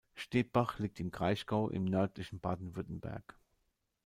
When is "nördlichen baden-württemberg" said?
1.85-3.37